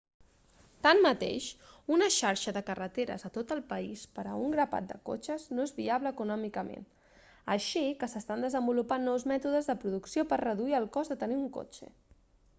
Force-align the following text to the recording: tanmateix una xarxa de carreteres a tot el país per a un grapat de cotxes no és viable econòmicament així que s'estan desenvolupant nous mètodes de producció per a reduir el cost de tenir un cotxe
tanmateix 0.85 1.47
una 1.95 2.05
xarxa 2.13 2.53
de 2.55 2.61
carreteres 2.69 3.25
a 3.27 3.29
tot 3.35 3.51
el 3.55 3.59
país 3.73 4.05
per 4.15 4.23
a 4.31 4.39
un 4.45 4.55
grapat 4.55 4.87
de 4.93 4.97
cotxes 5.09 5.45
no 5.57 5.65
és 5.69 5.73
viable 5.81 6.11
econòmicament 6.17 6.87
així 7.57 7.83
que 8.01 8.09
s'estan 8.15 8.45
desenvolupant 8.47 9.05
nous 9.11 9.27
mètodes 9.33 9.69
de 9.73 9.75
producció 9.85 10.25
per 10.33 10.37
a 10.39 10.41
reduir 10.45 10.79
el 10.79 10.89
cost 10.97 11.15
de 11.15 11.19
tenir 11.25 11.39
un 11.43 11.47
cotxe 11.59 11.93